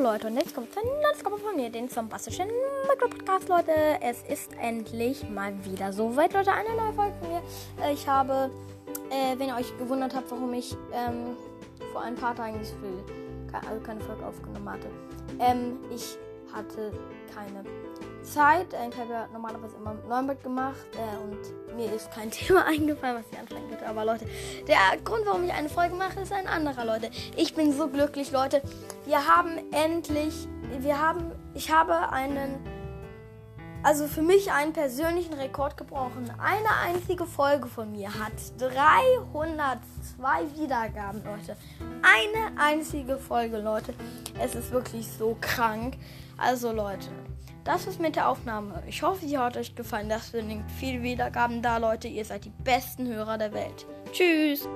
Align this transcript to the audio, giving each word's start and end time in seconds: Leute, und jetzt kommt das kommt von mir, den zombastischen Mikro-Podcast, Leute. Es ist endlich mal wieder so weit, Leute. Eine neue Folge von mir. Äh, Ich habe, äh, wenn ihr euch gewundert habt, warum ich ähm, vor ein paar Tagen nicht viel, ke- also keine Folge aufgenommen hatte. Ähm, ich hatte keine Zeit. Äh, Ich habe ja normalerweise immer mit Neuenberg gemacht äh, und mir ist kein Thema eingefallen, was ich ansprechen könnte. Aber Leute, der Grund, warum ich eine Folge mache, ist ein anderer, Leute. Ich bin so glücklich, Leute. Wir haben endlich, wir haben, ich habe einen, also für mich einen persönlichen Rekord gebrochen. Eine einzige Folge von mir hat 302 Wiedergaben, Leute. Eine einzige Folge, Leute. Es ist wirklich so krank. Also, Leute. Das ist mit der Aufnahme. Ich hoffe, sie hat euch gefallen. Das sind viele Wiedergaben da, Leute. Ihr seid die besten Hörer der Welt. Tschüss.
Leute, 0.00 0.26
und 0.28 0.36
jetzt 0.36 0.54
kommt 0.54 0.68
das 0.74 1.22
kommt 1.24 1.40
von 1.40 1.56
mir, 1.56 1.70
den 1.70 1.88
zombastischen 1.88 2.46
Mikro-Podcast, 2.88 3.48
Leute. 3.48 3.72
Es 4.00 4.22
ist 4.22 4.50
endlich 4.60 5.28
mal 5.28 5.52
wieder 5.64 5.92
so 5.92 6.14
weit, 6.16 6.32
Leute. 6.32 6.52
Eine 6.52 6.74
neue 6.76 6.92
Folge 6.92 7.14
von 7.20 7.28
mir. 7.30 7.42
Äh, 7.84 7.92
Ich 7.94 8.06
habe, 8.06 8.50
äh, 9.10 9.38
wenn 9.38 9.48
ihr 9.48 9.56
euch 9.56 9.76
gewundert 9.78 10.14
habt, 10.14 10.30
warum 10.30 10.52
ich 10.54 10.76
ähm, 10.92 11.36
vor 11.92 12.02
ein 12.02 12.14
paar 12.14 12.34
Tagen 12.34 12.58
nicht 12.58 12.72
viel, 12.80 13.04
ke- 13.50 13.66
also 13.68 13.80
keine 13.82 14.00
Folge 14.00 14.24
aufgenommen 14.26 14.70
hatte. 14.70 14.86
Ähm, 15.40 15.78
ich 15.94 16.16
hatte 16.52 16.92
keine 17.34 17.64
Zeit. 18.22 18.72
Äh, 18.74 18.88
Ich 18.88 18.98
habe 18.98 19.12
ja 19.12 19.28
normalerweise 19.32 19.76
immer 19.76 19.94
mit 19.94 20.08
Neuenberg 20.08 20.42
gemacht 20.42 20.86
äh, 20.94 21.22
und 21.22 21.76
mir 21.76 21.92
ist 21.92 22.10
kein 22.10 22.30
Thema 22.32 22.66
eingefallen, 22.66 23.16
was 23.18 23.24
ich 23.30 23.38
ansprechen 23.38 23.68
könnte. 23.68 23.86
Aber 23.86 24.04
Leute, 24.04 24.26
der 24.66 24.76
Grund, 25.04 25.24
warum 25.26 25.44
ich 25.44 25.52
eine 25.52 25.68
Folge 25.68 25.94
mache, 25.94 26.20
ist 26.20 26.32
ein 26.32 26.46
anderer, 26.46 26.84
Leute. 26.84 27.10
Ich 27.36 27.54
bin 27.54 27.72
so 27.72 27.88
glücklich, 27.88 28.32
Leute. 28.32 28.62
Wir 29.06 29.26
haben 29.26 29.58
endlich, 29.72 30.48
wir 30.80 31.00
haben, 31.00 31.32
ich 31.54 31.70
habe 31.70 32.10
einen, 32.12 32.56
also 33.88 34.06
für 34.06 34.20
mich 34.20 34.52
einen 34.52 34.74
persönlichen 34.74 35.32
Rekord 35.32 35.78
gebrochen. 35.78 36.30
Eine 36.38 36.68
einzige 36.84 37.24
Folge 37.24 37.68
von 37.68 37.90
mir 37.90 38.12
hat 38.12 38.34
302 38.58 39.80
Wiedergaben, 40.60 41.24
Leute. 41.24 41.56
Eine 42.02 42.60
einzige 42.60 43.16
Folge, 43.16 43.56
Leute. 43.56 43.94
Es 44.38 44.54
ist 44.54 44.72
wirklich 44.72 45.08
so 45.08 45.38
krank. 45.40 45.96
Also, 46.36 46.70
Leute. 46.70 47.08
Das 47.64 47.86
ist 47.86 47.98
mit 47.98 48.16
der 48.16 48.28
Aufnahme. 48.28 48.82
Ich 48.86 49.02
hoffe, 49.02 49.24
sie 49.26 49.38
hat 49.38 49.56
euch 49.56 49.74
gefallen. 49.74 50.10
Das 50.10 50.32
sind 50.32 50.62
viele 50.78 51.02
Wiedergaben 51.02 51.62
da, 51.62 51.78
Leute. 51.78 52.08
Ihr 52.08 52.26
seid 52.26 52.44
die 52.44 52.52
besten 52.62 53.06
Hörer 53.06 53.38
der 53.38 53.54
Welt. 53.54 53.86
Tschüss. 54.12 54.68